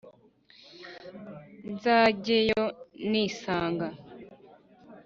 Nzajye 1.71 2.37
yo 2.49 2.63
nisanga, 3.09 3.87